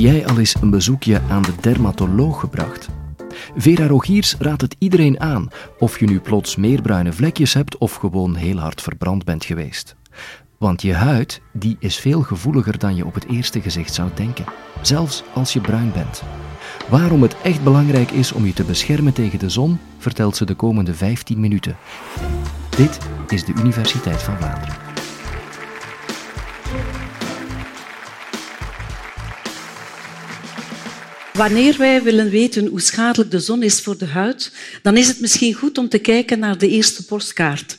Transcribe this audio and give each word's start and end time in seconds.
jij 0.00 0.26
al 0.26 0.38
eens 0.38 0.54
een 0.60 0.70
bezoekje 0.70 1.20
aan 1.28 1.42
de 1.42 1.52
dermatoloog 1.60 2.40
gebracht? 2.40 2.88
Vera 3.56 3.86
Rogiers 3.86 4.34
raadt 4.38 4.60
het 4.60 4.76
iedereen 4.78 5.20
aan, 5.20 5.48
of 5.78 6.00
je 6.00 6.06
nu 6.06 6.20
plots 6.20 6.56
meer 6.56 6.82
bruine 6.82 7.12
vlekjes 7.12 7.54
hebt 7.54 7.78
of 7.78 7.94
gewoon 7.94 8.34
heel 8.34 8.56
hard 8.56 8.82
verbrand 8.82 9.24
bent 9.24 9.44
geweest. 9.44 9.96
Want 10.58 10.82
je 10.82 10.94
huid 10.94 11.40
die 11.52 11.76
is 11.78 11.96
veel 11.96 12.22
gevoeliger 12.22 12.78
dan 12.78 12.96
je 12.96 13.06
op 13.06 13.14
het 13.14 13.26
eerste 13.28 13.60
gezicht 13.60 13.94
zou 13.94 14.10
denken, 14.14 14.44
zelfs 14.82 15.22
als 15.34 15.52
je 15.52 15.60
bruin 15.60 15.92
bent. 15.92 16.22
Waarom 16.88 17.22
het 17.22 17.36
echt 17.42 17.62
belangrijk 17.62 18.10
is 18.10 18.32
om 18.32 18.46
je 18.46 18.52
te 18.52 18.64
beschermen 18.64 19.12
tegen 19.12 19.38
de 19.38 19.50
zon, 19.50 19.78
vertelt 19.98 20.36
ze 20.36 20.44
de 20.44 20.54
komende 20.54 20.94
15 20.94 21.40
minuten. 21.40 21.76
Dit 22.76 22.98
is 23.28 23.44
de 23.44 23.52
Universiteit 23.58 24.22
van 24.22 24.36
Vlaanderen. 24.36 24.87
Wanneer 31.38 31.76
wij 31.78 32.02
willen 32.02 32.30
weten 32.30 32.66
hoe 32.66 32.80
schadelijk 32.80 33.30
de 33.30 33.40
zon 33.40 33.62
is 33.62 33.80
voor 33.80 33.98
de 33.98 34.06
huid, 34.06 34.52
dan 34.82 34.96
is 34.96 35.08
het 35.08 35.20
misschien 35.20 35.54
goed 35.54 35.78
om 35.78 35.88
te 35.88 35.98
kijken 35.98 36.38
naar 36.38 36.58
de 36.58 36.68
eerste 36.68 37.04
postkaart. 37.04 37.78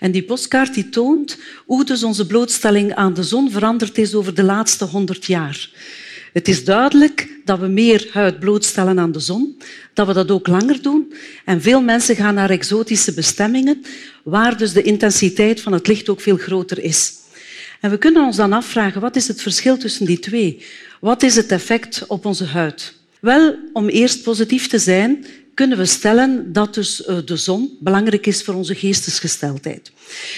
En 0.00 0.10
die 0.10 0.22
postkaart 0.22 0.74
die 0.74 0.88
toont 0.88 1.38
hoe 1.66 1.84
dus 1.84 2.02
onze 2.02 2.26
blootstelling 2.26 2.94
aan 2.94 3.14
de 3.14 3.22
zon 3.22 3.50
veranderd 3.50 3.98
is 3.98 4.14
over 4.14 4.34
de 4.34 4.42
laatste 4.42 4.84
honderd 4.84 5.24
jaar. 5.24 5.70
Het 6.32 6.48
is 6.48 6.64
duidelijk 6.64 7.28
dat 7.44 7.58
we 7.58 7.66
meer 7.66 8.08
huid 8.12 8.40
blootstellen 8.40 8.98
aan 8.98 9.12
de 9.12 9.20
zon, 9.20 9.58
dat 9.94 10.06
we 10.06 10.12
dat 10.12 10.30
ook 10.30 10.46
langer 10.46 10.82
doen. 10.82 11.12
En 11.44 11.62
veel 11.62 11.82
mensen 11.82 12.16
gaan 12.16 12.34
naar 12.34 12.50
exotische 12.50 13.14
bestemmingen, 13.14 13.82
waar 14.22 14.56
dus 14.56 14.72
de 14.72 14.82
intensiteit 14.82 15.60
van 15.60 15.72
het 15.72 15.86
licht 15.86 16.08
ook 16.08 16.20
veel 16.20 16.36
groter 16.36 16.82
is. 16.82 17.12
En 17.80 17.90
we 17.90 17.98
kunnen 17.98 18.24
ons 18.24 18.36
dan 18.36 18.52
afvragen, 18.52 19.00
wat 19.00 19.16
is 19.16 19.28
het 19.28 19.42
verschil 19.42 19.76
tussen 19.76 20.06
die 20.06 20.18
twee? 20.18 20.64
Wat 21.00 21.22
is 21.22 21.36
het 21.36 21.52
effect 21.52 22.04
op 22.06 22.24
onze 22.24 22.44
huid? 22.44 22.96
Wel, 23.20 23.54
om 23.72 23.88
eerst 23.88 24.22
positief 24.22 24.68
te 24.68 24.78
zijn, 24.78 25.26
kunnen 25.54 25.78
we 25.78 25.86
stellen 25.86 26.52
dat 26.52 26.74
dus 26.74 27.04
eh, 27.04 27.16
de 27.24 27.36
zon 27.36 27.76
belangrijk 27.80 28.26
is 28.26 28.42
voor 28.42 28.54
onze 28.54 28.74
geestesgesteldheid. 28.74 29.92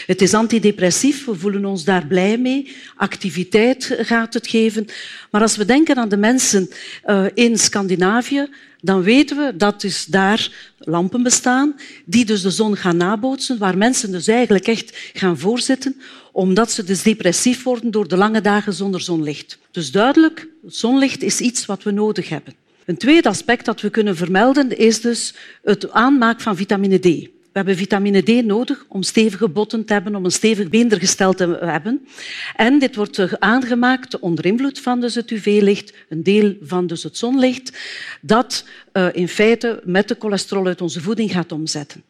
Het 0.07 0.23
is 0.23 0.35
antidepressief, 0.35 1.25
we 1.25 1.35
voelen 1.35 1.65
ons 1.65 1.85
daar 1.85 2.07
blij 2.07 2.39
mee. 2.39 2.77
Activiteit 2.97 3.97
gaat 4.01 4.35
het 4.35 4.49
geven. 4.49 4.87
Maar 5.31 5.41
als 5.41 5.57
we 5.57 5.65
denken 5.65 5.97
aan 5.97 6.09
de 6.09 6.17
mensen 6.17 6.71
eh, 7.03 7.25
in 7.35 7.59
Scandinavië, 7.59 8.49
dan 8.81 9.03
weten 9.03 9.37
we 9.37 9.57
dat 9.57 9.81
dus 9.81 10.05
daar 10.05 10.73
lampen 10.79 11.23
bestaan 11.23 11.75
die 12.05 12.25
dus 12.25 12.43
de 12.43 12.51
zon 12.51 12.77
gaan 12.77 12.97
nabootsen, 12.97 13.59
waar 13.59 13.79
mensen 13.79 14.13
dus 14.13 14.27
eigenlijk 14.27 14.67
echt 14.67 15.11
gaan 15.13 15.39
voorzitten, 15.39 16.01
omdat 16.33 16.71
ze 16.71 16.85
dus 16.85 17.03
depressief 17.03 17.63
worden 17.63 17.91
door 17.91 18.09
de 18.09 18.17
lange 18.17 18.41
dagen 18.41 18.73
zonder 18.73 19.01
zonlicht. 19.01 19.59
Dus 19.71 19.91
duidelijk, 19.91 20.47
zonlicht 20.67 21.23
is 21.23 21.41
iets 21.41 21.67
wat 21.67 21.83
we 21.83 21.91
nodig 21.91 22.29
hebben. 22.29 22.55
Een 22.85 22.97
tweede 22.97 23.29
aspect 23.29 23.65
dat 23.65 23.81
we 23.81 23.91
kunnen 23.91 24.17
vermelden 24.17 24.79
is 24.79 25.01
dus 25.01 25.35
het 25.63 25.91
aanmaak 25.91 26.41
van 26.41 26.57
vitamine 26.57 26.99
D. 26.99 27.05
We 27.53 27.57
hebben 27.57 27.77
vitamine 27.77 28.23
D 28.23 28.45
nodig 28.45 28.85
om 28.89 29.03
stevige 29.03 29.49
botten 29.49 29.85
te 29.85 29.93
hebben, 29.93 30.15
om 30.15 30.25
een 30.25 30.31
stevig 30.31 30.69
beendergestel 30.69 31.33
te 31.33 31.59
hebben. 31.61 32.07
En 32.57 32.79
dit 32.79 32.97
wordt 32.97 33.41
aangemaakt 33.41 34.19
onder 34.19 34.47
invloed 34.47 34.81
van 34.81 35.01
dus 35.01 35.15
het 35.15 35.31
UV-licht, 35.31 35.95
een 36.09 36.23
deel 36.23 36.57
van 36.63 36.87
dus 36.87 37.03
het 37.03 37.17
zonlicht, 37.17 37.79
dat 38.21 38.65
uh, 38.93 39.07
in 39.13 39.29
feite 39.29 39.81
met 39.85 40.09
de 40.09 40.17
cholesterol 40.19 40.67
uit 40.67 40.81
onze 40.81 41.01
voeding 41.01 41.33
gaat 41.33 41.53
omzetten. 41.53 42.03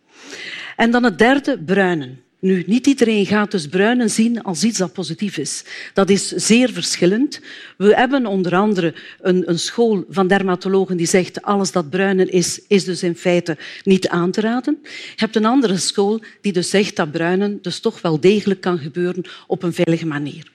En 0.77 0.91
dan 0.91 1.05
het 1.05 1.19
derde, 1.19 1.59
bruinen. 1.59 2.21
Nu, 2.41 2.63
niet 2.67 2.87
iedereen 2.87 3.27
gaat 3.27 3.51
dus 3.51 3.67
bruinen 3.67 4.11
zien 4.11 4.43
als 4.43 4.65
iets 4.65 4.79
dat 4.79 4.93
positief 4.93 5.37
is. 5.37 5.65
Dat 5.95 6.11
is 6.11 6.29
zeer 6.29 6.73
verschillend. 6.73 7.41
We 7.77 7.95
hebben 7.95 8.27
onder 8.27 8.55
andere 8.55 8.95
een, 9.21 9.51
een 9.51 9.59
school 9.59 10.05
van 10.09 10.27
dermatologen 10.27 10.97
die 10.97 11.07
zegt 11.07 11.43
alles 11.43 11.73
dat 11.73 11.91
bruinen 11.91 12.31
is, 12.31 12.61
is 12.69 12.85
dus 12.85 13.03
in 13.03 13.17
feite 13.17 13.57
niet 13.83 14.09
aan 14.09 14.31
te 14.31 14.41
raden. 14.41 14.79
Je 14.83 14.91
hebt 15.17 15.37
een 15.37 15.45
andere 15.45 15.77
school 15.77 16.21
die 16.41 16.53
dus 16.53 16.71
zegt 16.71 16.97
dat 16.97 17.11
bruinen 17.11 17.59
dus 17.63 17.81
toch 17.81 18.01
wel 18.01 18.21
degelijk 18.21 18.61
kan 18.61 18.79
gebeuren 18.79 19.25
op 19.47 19.63
een 19.63 19.75
veilige 19.75 20.07
manier. 20.07 20.51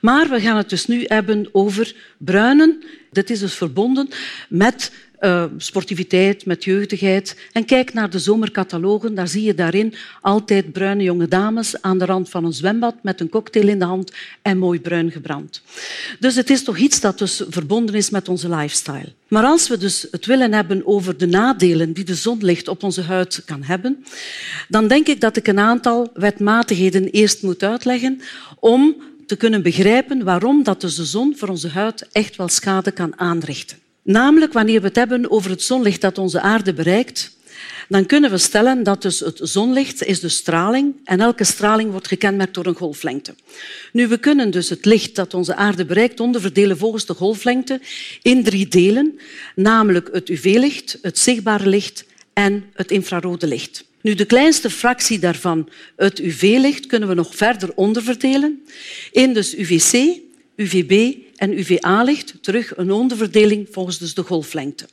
Maar 0.00 0.28
we 0.28 0.40
gaan 0.40 0.56
het 0.56 0.68
dus 0.68 0.86
nu 0.86 1.04
hebben 1.06 1.48
over 1.52 1.94
bruinen. 2.18 2.82
Dit 3.12 3.30
is 3.30 3.38
dus 3.38 3.54
verbonden 3.54 4.08
met 4.48 4.92
uh, 5.20 5.44
sportiviteit, 5.56 6.46
met 6.46 6.64
jeugdigheid. 6.64 7.36
En 7.52 7.64
kijk 7.64 7.92
naar 7.92 8.10
de 8.10 8.18
zomercatalogen, 8.18 9.14
daar 9.14 9.28
zie 9.28 9.42
je 9.42 9.54
daarin 9.54 9.94
altijd 10.20 10.72
bruine 10.72 11.02
jonge 11.02 11.28
dames 11.28 11.82
aan 11.82 11.98
de 11.98 12.04
rand 12.04 12.28
van 12.28 12.44
een 12.44 12.52
zwembad 12.52 12.94
met 13.02 13.20
een 13.20 13.28
cocktail 13.28 13.68
in 13.68 13.78
de 13.78 13.84
hand 13.84 14.12
en 14.42 14.58
mooi 14.58 14.80
bruin 14.80 15.10
gebrand. 15.10 15.62
Dus 16.18 16.34
het 16.34 16.50
is 16.50 16.64
toch 16.64 16.78
iets 16.78 17.00
dat 17.00 17.18
dus 17.18 17.42
verbonden 17.48 17.94
is 17.94 18.10
met 18.10 18.28
onze 18.28 18.48
lifestyle. 18.48 19.12
Maar 19.28 19.44
als 19.44 19.68
we 19.68 19.78
dus 19.78 20.06
het 20.10 20.26
willen 20.26 20.52
hebben 20.52 20.86
over 20.86 21.16
de 21.16 21.26
nadelen 21.26 21.92
die 21.92 22.04
de 22.04 22.14
zonlicht 22.14 22.68
op 22.68 22.82
onze 22.82 23.02
huid 23.02 23.42
kan 23.44 23.62
hebben, 23.62 24.04
dan 24.68 24.88
denk 24.88 25.06
ik 25.06 25.20
dat 25.20 25.36
ik 25.36 25.46
een 25.46 25.58
aantal 25.58 26.10
wetmatigheden 26.14 27.04
eerst 27.10 27.42
moet 27.42 27.62
uitleggen 27.62 28.20
om 28.58 28.96
te 29.30 29.36
kunnen 29.36 29.62
begrijpen 29.62 30.24
waarom 30.24 30.62
dat 30.62 30.80
dus 30.80 30.94
de 30.94 31.04
zon 31.04 31.36
voor 31.36 31.48
onze 31.48 31.68
huid 31.68 32.08
echt 32.12 32.36
wel 32.36 32.48
schade 32.48 32.90
kan 32.90 33.18
aanrichten. 33.18 33.78
Namelijk, 34.02 34.52
wanneer 34.52 34.80
we 34.80 34.86
het 34.86 34.96
hebben 34.96 35.30
over 35.30 35.50
het 35.50 35.62
zonlicht 35.62 36.00
dat 36.00 36.18
onze 36.18 36.40
aarde 36.40 36.74
bereikt, 36.74 37.36
dan 37.88 38.06
kunnen 38.06 38.30
we 38.30 38.38
stellen 38.38 38.82
dat 38.82 39.02
dus 39.02 39.20
het 39.20 39.40
zonlicht 39.42 40.04
is 40.04 40.20
de 40.20 40.28
straling 40.28 40.94
en 41.04 41.20
elke 41.20 41.44
straling 41.44 41.90
wordt 41.90 42.08
gekenmerkt 42.08 42.54
door 42.54 42.66
een 42.66 42.74
golflengte. 42.74 43.34
Nu, 43.92 44.08
we 44.08 44.18
kunnen 44.18 44.50
dus 44.50 44.68
het 44.68 44.84
licht 44.84 45.14
dat 45.14 45.34
onze 45.34 45.54
aarde 45.54 45.84
bereikt 45.84 46.20
onderverdelen 46.20 46.78
volgens 46.78 47.06
de 47.06 47.14
golflengte 47.14 47.80
in 48.22 48.44
drie 48.44 48.68
delen, 48.68 49.18
namelijk 49.54 50.08
het 50.12 50.28
UV-licht, 50.28 50.98
het 51.02 51.18
zichtbare 51.18 51.66
licht 51.66 52.04
en 52.32 52.64
het 52.72 52.90
infrarode 52.90 53.46
licht. 53.46 53.84
Nu, 54.02 54.14
de 54.14 54.24
kleinste 54.24 54.70
fractie 54.70 55.18
daarvan, 55.18 55.68
het 55.96 56.18
UV-licht, 56.18 56.86
kunnen 56.86 57.08
we 57.08 57.14
nog 57.14 57.36
verder 57.36 57.72
onderverdelen 57.74 58.62
in 59.12 59.32
dus 59.32 59.56
UVC, 59.56 60.18
UVB 60.56 61.16
en 61.36 61.58
UVA-licht, 61.58 62.34
terug 62.40 62.76
een 62.76 62.90
onderverdeling 62.90 63.68
volgens 63.70 63.98
dus 63.98 64.14
de 64.14 64.22
golflengte. 64.22 64.86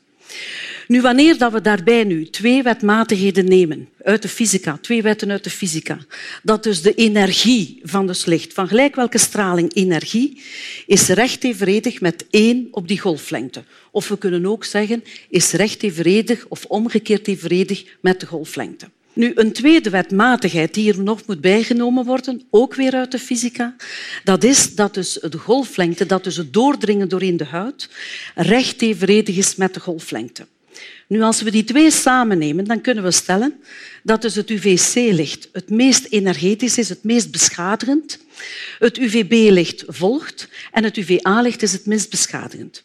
Nu, 0.87 1.01
wanneer 1.01 1.37
dat 1.37 1.51
we 1.51 1.61
daarbij 1.61 2.03
nu 2.03 2.29
twee 2.29 2.63
wetmatigheden 2.63 3.47
nemen 3.47 3.89
uit 4.03 4.21
de 4.21 4.27
fysica, 4.27 4.77
twee 4.81 5.01
wetten 5.01 5.31
uit 5.31 5.43
de 5.43 5.49
fysica, 5.49 5.97
dat 6.43 6.63
dus 6.63 6.81
de 6.81 6.93
energie 6.93 7.79
van 7.83 8.07
het 8.07 8.25
licht, 8.25 8.53
van 8.53 8.67
gelijk 8.67 8.95
welke 8.95 9.17
straling 9.17 9.73
energie, 9.73 10.41
is 10.85 11.07
recht 11.07 11.43
evenredig 11.43 12.01
met 12.01 12.25
één 12.29 12.67
op 12.71 12.87
die 12.87 12.99
golflengte. 12.99 13.63
Of 13.91 14.07
we 14.07 14.17
kunnen 14.17 14.45
ook 14.45 14.65
zeggen, 14.65 15.03
is 15.29 15.51
recht 15.51 15.83
evenredig 15.83 16.45
of 16.47 16.65
omgekeerd 16.65 17.27
evenredig 17.27 17.85
met 18.01 18.19
de 18.19 18.25
golflengte. 18.25 18.89
Nu, 19.17 19.31
een 19.35 19.51
tweede 19.51 19.89
wetmatigheid 19.89 20.73
die 20.73 20.93
er 20.93 21.03
nog 21.03 21.25
moet 21.25 21.41
bijgenomen 21.41 22.05
worden, 22.05 22.41
ook 22.49 22.75
weer 22.75 22.93
uit 22.93 23.11
de 23.11 23.19
fysica, 23.19 23.75
dat 24.23 24.43
is 24.43 24.75
dat 24.75 24.93
dus 24.93 25.13
de 25.13 25.37
golflengte, 25.37 26.05
dat 26.05 26.23
dus 26.23 26.35
het 26.35 26.53
doordringen 26.53 27.09
doorheen 27.09 27.37
de 27.37 27.45
huid, 27.45 27.89
recht 28.35 28.81
evenredig 28.81 29.37
is 29.37 29.55
met 29.55 29.73
de 29.73 29.79
golflengte. 29.79 30.47
Nu, 31.07 31.21
als 31.21 31.41
we 31.41 31.51
die 31.51 31.63
twee 31.63 31.91
samen 31.91 32.37
nemen, 32.37 32.65
dan 32.65 32.81
kunnen 32.81 33.03
we 33.03 33.11
stellen 33.11 33.53
dat 34.03 34.21
dus 34.21 34.35
het 34.35 34.49
UVC-licht 34.49 35.49
het 35.51 35.69
meest 35.69 36.05
energetisch 36.09 36.77
is, 36.77 36.89
het 36.89 37.03
meest 37.03 37.31
beschadigend. 37.31 38.19
Het 38.79 38.97
UVB-licht 38.97 39.83
volgt 39.87 40.49
en 40.71 40.83
het 40.83 40.97
UVA-licht 40.97 41.61
is 41.61 41.71
het 41.71 41.85
minst 41.85 42.09
beschadigend. 42.09 42.83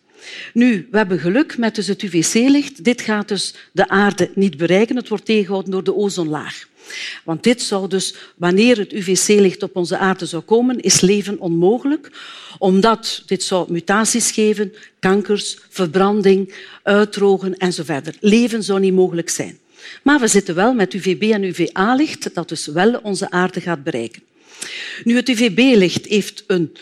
Nu, 0.52 0.88
we 0.90 0.96
hebben 0.96 1.18
geluk 1.18 1.58
met 1.58 1.74
dus 1.74 1.86
het 1.86 2.02
UVC-licht. 2.02 2.84
Dit 2.84 3.00
gaat 3.00 3.28
dus 3.28 3.54
de 3.72 3.88
aarde 3.88 4.30
niet 4.34 4.56
bereiken. 4.56 4.96
Het 4.96 5.08
wordt 5.08 5.24
tegengehouden 5.24 5.72
door 5.72 5.84
de 5.84 5.94
ozonlaag. 5.94 6.70
Want 7.24 7.42
dit 7.42 7.62
zou 7.62 7.88
dus, 7.88 8.14
wanneer 8.36 8.78
het 8.78 8.92
UVC-licht 8.92 9.62
op 9.62 9.76
onze 9.76 9.98
aarde 9.98 10.26
zou 10.26 10.42
komen, 10.42 10.80
is 10.80 11.00
leven 11.00 11.40
onmogelijk, 11.40 12.10
omdat 12.58 13.22
dit 13.26 13.42
zou 13.42 13.72
mutaties 13.72 14.30
geven, 14.30 14.72
kankers, 14.98 15.58
verbranding, 15.68 16.54
uitdrogen 16.82 17.56
en 17.56 17.72
zo 17.72 17.82
verder. 17.82 18.14
Leven 18.20 18.62
zou 18.62 18.80
niet 18.80 18.94
mogelijk 18.94 19.28
zijn. 19.28 19.58
Maar 20.02 20.20
we 20.20 20.26
zitten 20.26 20.54
wel 20.54 20.74
met 20.74 20.94
UVB 20.94 21.22
en 21.22 21.44
UVA-licht, 21.44 22.34
dat 22.34 22.48
dus 22.48 22.66
wel 22.66 23.00
onze 23.02 23.30
aarde 23.30 23.60
gaat 23.60 23.84
bereiken. 23.84 24.22
Nu, 25.04 25.16
het 25.16 25.28
UVB-licht 25.28 26.06
heeft 26.06 26.44
een, 26.46 26.72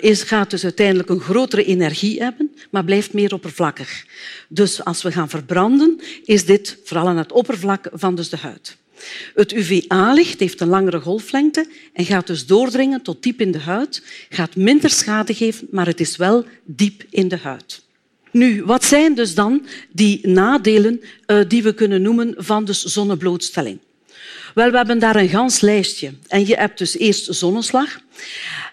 is, 0.00 0.22
gaat 0.22 0.50
dus 0.50 0.64
uiteindelijk 0.64 1.08
een 1.08 1.20
grotere 1.20 1.64
energie 1.64 2.22
hebben, 2.22 2.54
maar 2.70 2.84
blijft 2.84 3.12
meer 3.12 3.34
oppervlakkig. 3.34 4.06
Dus 4.48 4.84
als 4.84 5.02
we 5.02 5.12
gaan 5.12 5.28
verbranden, 5.28 6.00
is 6.24 6.44
dit 6.44 6.78
vooral 6.84 7.08
aan 7.08 7.16
het 7.16 7.32
oppervlak 7.32 7.88
van 7.92 8.14
dus 8.14 8.28
de 8.28 8.36
huid. 8.36 8.76
Het 9.34 9.52
UVA-licht 9.52 10.40
heeft 10.40 10.60
een 10.60 10.68
langere 10.68 11.00
golflengte 11.00 11.66
en 11.92 12.04
gaat 12.04 12.26
dus 12.26 12.46
doordringen 12.46 13.02
tot 13.02 13.22
diep 13.22 13.40
in 13.40 13.50
de 13.50 13.58
huid, 13.58 14.02
gaat 14.28 14.56
minder 14.56 14.90
schade 14.90 15.34
geven, 15.34 15.68
maar 15.70 15.86
het 15.86 16.00
is 16.00 16.16
wel 16.16 16.44
diep 16.64 17.04
in 17.10 17.28
de 17.28 17.36
huid. 17.36 17.82
Nu, 18.30 18.64
wat 18.64 18.84
zijn 18.84 19.14
dus 19.14 19.34
dan 19.34 19.66
die 19.92 20.26
nadelen 20.26 21.00
uh, 21.26 21.40
die 21.48 21.62
we 21.62 21.74
kunnen 21.74 22.02
noemen 22.02 22.34
van 22.36 22.64
dus 22.64 22.82
zonneblootstelling? 22.82 23.78
Wel, 24.54 24.70
we 24.70 24.76
hebben 24.76 24.98
daar 24.98 25.16
een 25.16 25.28
gans 25.28 25.60
lijstje. 25.60 26.12
En 26.26 26.46
je 26.46 26.54
hebt 26.54 26.78
dus 26.78 26.98
eerst 26.98 27.34
zonneslag. 27.34 27.98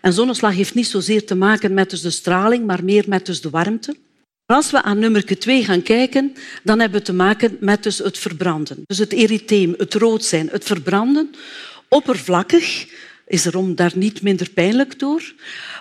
En 0.01 0.13
zonneslag 0.13 0.55
heeft 0.55 0.73
niet 0.73 0.87
zozeer 0.87 1.25
te 1.25 1.35
maken 1.35 1.73
met 1.73 1.89
dus 1.89 2.01
de 2.01 2.09
straling, 2.09 2.65
maar 2.65 2.83
meer 2.83 3.03
met 3.07 3.25
dus 3.25 3.41
de 3.41 3.49
warmte. 3.49 3.95
Als 4.45 4.71
we 4.71 4.81
aan 4.81 4.99
nummer 4.99 5.39
2 5.39 5.63
gaan 5.63 5.81
kijken, 5.81 6.33
dan 6.63 6.79
hebben 6.79 6.99
we 6.99 7.05
te 7.05 7.13
maken 7.13 7.57
met 7.59 7.83
dus 7.83 7.97
het 7.97 8.17
verbranden. 8.17 8.83
Dus 8.85 8.97
het 8.97 9.13
erytheem, 9.13 9.73
het 9.77 9.93
rood 9.93 10.23
zijn, 10.23 10.49
het 10.51 10.63
verbranden. 10.63 11.29
Oppervlakkig 11.89 12.87
is 13.27 13.45
erom 13.45 13.75
daar 13.75 13.91
niet 13.95 14.21
minder 14.21 14.49
pijnlijk 14.49 14.99
door. 14.99 15.33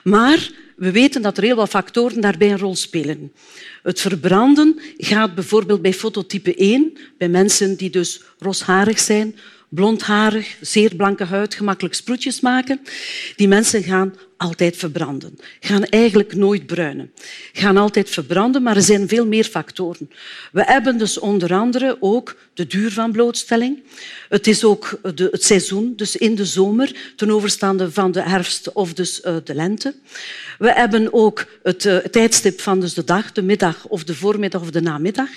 Maar 0.03 0.51
we 0.77 0.91
weten 0.91 1.23
dat 1.23 1.37
er 1.37 1.43
heel 1.43 1.57
wat 1.57 1.69
factoren 1.69 2.21
daarbij 2.21 2.51
een 2.51 2.59
rol 2.59 2.77
spelen. 2.77 3.33
Het 3.83 4.01
verbranden 4.01 4.81
gaat 4.97 5.35
bijvoorbeeld 5.35 5.83
bij 5.83 5.95
fototype 5.95 6.55
1, 6.55 6.93
bij 7.19 7.29
mensen 7.29 7.77
die 7.77 7.91
dus 7.91 8.21
rosharig 8.39 8.99
zijn, 8.99 9.37
blondharig, 9.75 10.57
zeer 10.61 10.95
blanke 10.95 11.25
huid, 11.25 11.55
gemakkelijk 11.55 11.95
sproetjes 11.95 12.41
maken. 12.41 12.81
Die 13.37 13.49
mensen 13.49 13.83
gaan 13.83 14.15
altijd 14.37 14.77
verbranden. 14.77 15.39
Gaan 15.61 15.85
eigenlijk 15.85 16.35
nooit 16.35 16.67
bruinen. 16.67 17.13
Gaan 17.53 17.77
altijd 17.77 18.11
verbranden, 18.11 18.63
maar 18.63 18.77
er 18.77 18.83
zijn 18.83 19.09
veel 19.09 19.27
meer 19.27 19.45
factoren. 19.45 20.11
We 20.53 20.63
hebben 20.65 20.99
dus 20.99 21.19
onder 21.19 21.55
andere 21.55 21.97
ook 22.01 22.37
de 22.55 22.67
duur 22.67 22.93
van 22.93 23.13
blootstelling. 23.13 23.83
Het 24.29 24.47
is 24.47 24.65
ook 24.65 24.99
de, 25.15 25.29
het 25.31 25.45
seizoen, 25.45 25.93
dus 25.97 26.17
in 26.17 26.35
de 26.35 26.45
zomer, 26.45 27.13
ten 27.17 27.31
overstaande 27.31 27.91
van 27.91 28.13
de 28.13 28.23
herfst 28.23 28.73
of 28.73 28.95
dus 28.95 29.21
uh, 29.25 29.37
de 29.45 29.55
lente. 29.55 29.95
We 30.59 30.73
hebben 30.73 31.13
ook 31.13 31.47
het, 31.63 31.85
uh, 31.85 31.93
het 31.93 32.13
tijdstip 32.13 32.61
van 32.61 32.81
dus 32.81 32.95
de 32.95 33.05
dag, 33.05 33.33
de 33.33 33.43
middag 33.43 33.87
of 33.87 34.05
de 34.05 34.15
voormiddag 34.15 34.61
of 34.61 34.71
de 34.71 34.83
namiddag. 34.83 35.31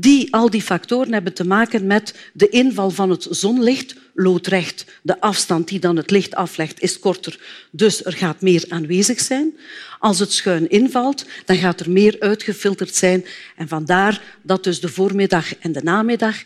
Die, 0.00 0.34
al 0.34 0.50
die 0.50 0.62
factoren 0.62 1.12
hebben 1.12 1.34
te 1.34 1.46
maken 1.46 1.86
met 1.86 2.14
de 2.32 2.48
inval 2.48 2.90
van 2.90 3.10
het 3.10 3.26
zonlicht 3.30 3.94
loodrecht. 4.14 4.84
De 5.02 5.20
afstand 5.20 5.68
die 5.68 5.78
dan 5.78 5.96
het 5.96 6.10
licht 6.10 6.34
aflegt 6.34 6.80
is 6.80 6.98
korter, 6.98 7.40
dus 7.70 8.04
er 8.04 8.12
gaat 8.12 8.40
meer 8.40 8.64
aanwezig 8.68 9.20
zijn. 9.20 9.56
Als 9.98 10.18
het 10.18 10.32
schuin 10.32 10.70
invalt, 10.70 11.24
dan 11.44 11.56
gaat 11.56 11.80
er 11.80 11.90
meer 11.90 12.16
uitgefilterd 12.18 12.94
zijn. 12.94 13.24
En 13.56 13.68
vandaar 13.68 14.22
dat 14.42 14.64
dus 14.64 14.80
de 14.80 14.88
voormiddag 14.88 15.58
en 15.58 15.72
de 15.72 15.82
namiddag 15.82 16.36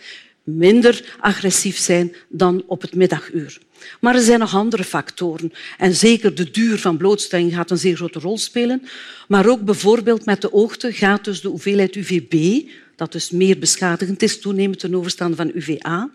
minder 0.42 1.16
agressief 1.20 1.78
zijn 1.78 2.14
dan 2.28 2.64
op 2.66 2.82
het 2.82 2.94
middaguur. 2.94 3.58
Maar 4.00 4.14
er 4.14 4.22
zijn 4.22 4.38
nog 4.38 4.54
andere 4.54 4.84
factoren. 4.84 5.52
En 5.78 5.94
zeker 5.94 6.34
de 6.34 6.50
duur 6.50 6.78
van 6.78 6.96
blootstelling 6.96 7.54
gaat 7.54 7.70
een 7.70 7.78
zeer 7.78 7.96
grote 7.96 8.18
rol 8.18 8.38
spelen. 8.38 8.88
Maar 9.28 9.48
ook 9.48 9.60
bijvoorbeeld 9.60 10.24
met 10.24 10.40
de 10.40 10.52
oogte 10.52 10.92
gaat 10.92 11.24
dus 11.24 11.40
de 11.40 11.48
hoeveelheid 11.48 11.96
UVB, 11.96 12.62
dat 12.96 13.12
dus 13.12 13.30
meer 13.30 13.58
beschadigend 13.58 14.22
is, 14.22 14.40
toenemend 14.40 14.78
ten 14.78 14.94
overstaan 14.94 15.36
van 15.36 15.50
UVA. 15.54 16.10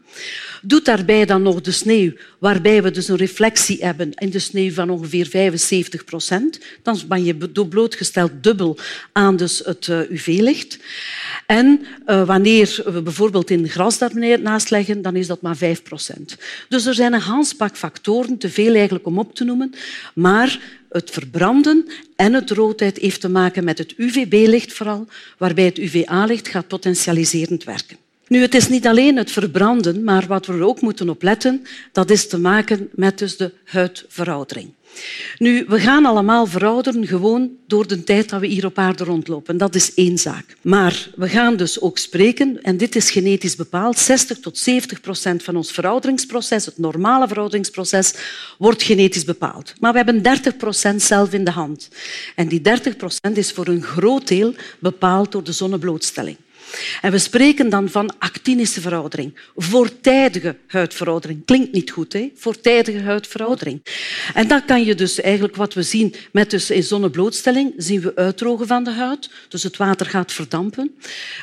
Doet 0.61 0.85
daarbij 0.85 1.25
dan 1.25 1.41
nog 1.41 1.61
de 1.61 1.71
sneeuw, 1.71 2.11
waarbij 2.37 2.83
we 2.83 2.91
dus 2.91 3.07
een 3.07 3.15
reflectie 3.15 3.83
hebben 3.85 4.13
in 4.13 4.29
de 4.29 4.39
sneeuw 4.39 4.71
van 4.71 4.89
ongeveer 4.89 5.27
75 5.27 6.03
procent. 6.03 6.59
Dan 6.83 6.99
ben 7.07 7.23
je 7.23 7.35
blootgesteld 7.69 8.31
dubbel 8.41 8.77
aan 9.11 9.35
dus 9.35 9.61
het 9.65 9.87
eh, 9.87 10.09
UV-licht. 10.09 10.79
En 11.45 11.85
uh, 12.07 12.25
wanneer 12.25 12.81
we 12.85 13.01
bijvoorbeeld 13.01 13.49
in 13.49 13.69
gras 13.69 13.97
daarnaast 13.97 14.69
leggen, 14.69 15.01
dan 15.01 15.15
is 15.15 15.27
dat 15.27 15.41
maar 15.41 15.57
5 15.57 15.83
procent. 15.83 16.37
Dus 16.69 16.85
er 16.85 16.93
zijn 16.93 17.13
een 17.13 17.21
handpak 17.49 17.77
factoren, 17.77 18.37
te 18.37 18.49
veel 18.49 18.73
eigenlijk 18.75 19.05
om 19.05 19.19
op 19.19 19.35
te 19.35 19.43
noemen. 19.43 19.73
Maar 20.13 20.59
het 20.89 21.09
verbranden 21.09 21.85
en 22.15 22.33
het 22.33 22.49
roodheid 22.49 22.97
heeft 22.97 23.21
te 23.21 23.29
maken 23.29 23.63
met 23.63 23.77
het 23.77 23.93
UVB-licht 23.97 24.73
vooral, 24.73 25.07
waarbij 25.37 25.65
het 25.65 25.77
UVA-licht 25.77 26.47
gaat 26.47 26.67
potentialiserend 26.67 27.63
werken. 27.63 27.97
Nu, 28.29 28.41
het 28.41 28.55
is 28.55 28.69
niet 28.69 28.87
alleen 28.87 29.17
het 29.17 29.31
verbranden, 29.31 30.03
maar 30.03 30.27
wat 30.27 30.45
we 30.45 30.53
er 30.53 30.63
ook 30.63 30.81
moeten 30.81 31.09
op 31.09 31.21
letten, 31.21 31.61
dat 31.91 32.09
is 32.09 32.27
te 32.27 32.39
maken 32.39 32.89
met 32.91 33.17
dus 33.17 33.37
de 33.37 33.51
huidveroudering. 33.63 34.73
Nu, 35.37 35.65
we 35.67 35.79
gaan 35.79 36.05
allemaal 36.05 36.45
verouderen 36.45 37.07
gewoon 37.07 37.49
door 37.67 37.87
de 37.87 38.03
tijd 38.03 38.29
dat 38.29 38.39
we 38.39 38.47
hier 38.47 38.65
op 38.65 38.77
aarde 38.77 39.03
rondlopen. 39.03 39.57
Dat 39.57 39.75
is 39.75 39.93
één 39.93 40.17
zaak. 40.17 40.55
Maar 40.61 41.09
we 41.15 41.29
gaan 41.29 41.55
dus 41.55 41.81
ook 41.81 41.97
spreken, 41.97 42.61
en 42.61 42.77
dit 42.77 42.95
is 42.95 43.11
genetisch 43.11 43.55
bepaald, 43.55 43.97
60 43.97 44.39
tot 44.39 44.57
70 44.57 45.01
procent 45.01 45.43
van 45.43 45.55
ons 45.55 45.71
verouderingsproces, 45.71 46.65
het 46.65 46.77
normale 46.77 47.27
verouderingsproces, 47.27 48.13
wordt 48.57 48.83
genetisch 48.83 49.25
bepaald. 49.25 49.73
Maar 49.79 49.91
we 49.91 49.97
hebben 49.97 50.21
30 50.21 50.57
procent 50.57 51.01
zelf 51.01 51.33
in 51.33 51.43
de 51.43 51.51
hand. 51.51 51.89
En 52.35 52.47
die 52.47 52.61
30 52.61 52.95
procent 52.95 53.37
is 53.37 53.51
voor 53.51 53.67
een 53.67 53.83
groot 53.83 54.27
deel 54.27 54.53
bepaald 54.79 55.31
door 55.31 55.43
de 55.43 55.51
zonneblootstelling. 55.51 56.37
En 57.01 57.11
we 57.11 57.17
spreken 57.17 57.69
dan 57.69 57.89
van 57.89 58.19
actinische 58.19 58.81
veroudering, 58.81 59.39
voortijdige 59.55 60.55
huidveroudering. 60.67 61.45
Klinkt 61.45 61.71
niet 61.71 61.91
goed, 61.91 62.13
hè? 62.13 62.31
voortijdige 62.35 62.99
huidveroudering. 62.99 63.81
En 64.33 64.47
dat 64.47 64.65
kan 64.65 64.83
je 64.83 64.95
dus 64.95 65.21
eigenlijk 65.21 65.55
wat 65.55 65.73
we 65.73 65.83
zien 65.83 66.15
met 66.31 66.49
dus 66.49 66.69
in 66.69 66.83
zonneblootstelling, 66.83 67.73
zien 67.77 68.01
we 68.01 68.15
uitdrogen 68.15 68.67
van 68.67 68.83
de 68.83 68.91
huid. 68.91 69.29
Dus 69.47 69.63
het 69.63 69.77
water 69.77 70.05
gaat 70.05 70.31
verdampen 70.31 70.95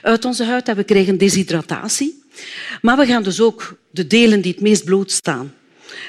uit 0.03 0.25
onze 0.25 0.45
huid 0.45 0.69
en 0.69 0.77
we 0.77 0.85
krijgen 0.85 1.19
deshydratatie. 1.19 2.23
Maar 2.83 2.97
we 2.97 3.07
gaan 3.07 3.23
dus 3.23 3.41
ook 3.41 3.79
de 3.91 4.07
delen 4.07 4.41
die 4.41 4.53
het 4.53 4.61
meest 4.61 4.85
bloot 4.85 5.11
staan, 5.11 5.55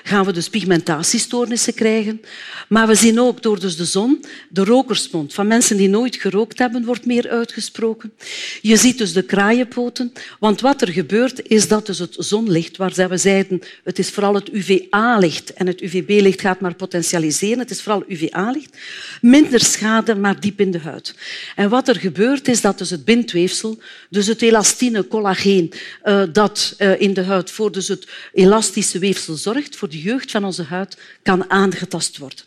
gaan 0.03 0.25
we 0.25 0.31
dus 0.31 0.50
pigmentatiestoornissen 0.50 1.74
krijgen. 1.74 2.21
Maar 2.68 2.88
we 2.88 2.95
zien 2.95 3.19
ook 3.19 3.41
door 3.41 3.59
dus 3.59 3.75
de 3.75 3.85
zon, 3.85 4.25
de 4.50 4.63
rokersmond 4.63 5.33
van 5.33 5.47
mensen 5.47 5.77
die 5.77 5.89
nooit 5.89 6.15
gerookt 6.15 6.59
hebben, 6.59 6.85
wordt 6.85 7.06
meer 7.06 7.29
uitgesproken. 7.29 8.13
Je 8.62 8.77
ziet 8.77 8.97
dus 8.97 9.13
de 9.13 9.24
kraaienpoten. 9.24 10.13
Want 10.39 10.62
wat 10.62 10.81
er 10.81 10.91
gebeurt, 10.91 11.50
is 11.50 11.68
dat 11.68 11.85
dus 11.85 12.00
het 12.00 12.15
zonlicht, 12.18 12.77
waar 12.77 12.94
we 13.09 13.18
zeiden, 13.18 13.62
het 13.83 14.00
is 14.00 14.09
vooral 14.09 14.33
het 14.33 14.50
UVA-licht 14.53 15.53
en 15.53 15.68
het 15.68 15.81
UVB-licht 15.81 16.41
gaat 16.41 16.59
maar 16.59 16.75
potentialiseren, 16.75 17.59
het 17.59 17.71
is 17.71 17.81
vooral 17.81 18.03
UVA-licht, 18.07 18.77
minder 19.21 19.59
schade, 19.59 20.15
maar 20.15 20.39
diep 20.39 20.59
in 20.59 20.71
de 20.71 20.80
huid. 20.80 21.15
En 21.56 21.69
wat 21.69 21.88
er 21.88 21.95
gebeurt, 21.95 22.47
is 22.47 22.62
dat 22.62 22.77
dus 22.77 22.89
het 22.89 23.06
bindweefsel, 23.06 23.80
dus 24.09 24.27
het 24.27 24.41
elastine, 24.41 25.07
collageen, 25.07 25.73
uh, 26.03 26.23
dat 26.31 26.75
uh, 26.77 27.01
in 27.01 27.13
de 27.13 27.23
huid 27.23 27.51
voor 27.51 27.71
dus 27.71 27.88
het 27.88 28.07
elastische 28.33 29.00
weefsel 29.00 29.35
zorgt, 29.35 29.66
voor 29.75 29.89
de 29.89 30.01
jeugd 30.01 30.31
van 30.31 30.43
onze 30.43 30.63
huid 30.63 30.97
kan 31.23 31.49
aangetast 31.49 32.17
worden. 32.17 32.45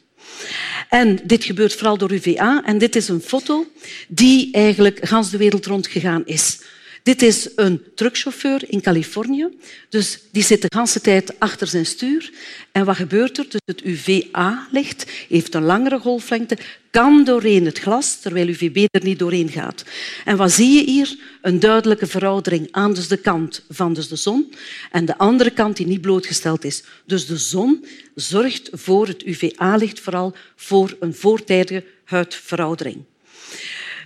En 0.88 1.18
dit 1.24 1.44
gebeurt 1.44 1.74
vooral 1.74 1.98
door 1.98 2.12
UVA. 2.12 2.62
En 2.64 2.78
dit 2.78 2.96
is 2.96 3.08
een 3.08 3.20
foto 3.20 3.66
die 4.08 4.52
eigenlijk 4.52 4.98
gans 5.02 5.30
de 5.30 5.36
wereld 5.36 5.66
rondgegaan 5.66 6.26
is. 6.26 6.60
Dit 7.02 7.22
is 7.22 7.48
een 7.56 7.82
truckchauffeur 7.94 8.62
in 8.66 8.80
Californië. 8.80 9.48
Dus 9.88 10.18
die 10.32 10.42
zit 10.42 10.62
de 10.62 10.68
hele 10.70 11.00
tijd 11.00 11.38
achter 11.38 11.66
zijn 11.66 11.86
stuur. 11.86 12.32
En 12.72 12.84
wat 12.84 12.96
gebeurt 12.96 13.38
er? 13.38 13.46
Dus 13.48 13.60
het 13.64 13.84
UVA-licht 13.84 15.10
heeft 15.28 15.54
een 15.54 15.62
langere 15.62 15.98
golflengte, 15.98 16.58
kan 16.90 17.24
doorheen 17.24 17.64
het 17.64 17.78
glas, 17.78 18.20
terwijl 18.20 18.48
UVB 18.48 18.86
er 18.90 19.04
niet 19.04 19.18
doorheen 19.18 19.48
gaat. 19.48 19.84
En 20.24 20.36
wat 20.36 20.52
zie 20.52 20.76
je 20.76 20.90
hier? 20.90 21.16
Een 21.42 21.60
duidelijke 21.60 22.06
veroudering 22.06 22.68
aan 22.70 22.94
dus 22.94 23.08
de 23.08 23.16
kant 23.16 23.64
van 23.68 23.92
dus 23.92 24.08
de 24.08 24.16
zon 24.16 24.54
en 24.90 25.04
de 25.04 25.18
andere 25.18 25.50
kant 25.50 25.76
die 25.76 25.86
niet 25.86 26.00
blootgesteld 26.00 26.64
is. 26.64 26.82
Dus 27.06 27.26
de 27.26 27.36
zon 27.36 27.84
zorgt 28.14 28.68
voor 28.72 29.06
het 29.06 29.22
UVA-licht 29.22 30.00
vooral 30.00 30.34
voor 30.56 30.96
een 31.00 31.14
voortijdige 31.14 31.84
huidveroudering. 32.04 33.04